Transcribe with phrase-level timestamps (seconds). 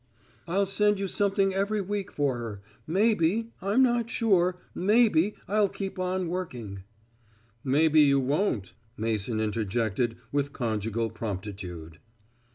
[0.47, 2.59] "I'll send you something every week for her.
[2.87, 6.81] Maybe, I'm not sure, maybe I'll keep on working."
[7.63, 11.99] "Maybe you won't," Mason interjected with conjugal promptitude.